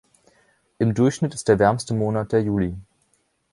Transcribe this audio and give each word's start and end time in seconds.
Im 0.79 0.95
Durchschnitt 0.95 1.35
ist 1.35 1.47
der 1.47 1.59
wärmste 1.59 1.93
Monat 1.93 2.31
der 2.31 2.41
Juli. 2.41 2.75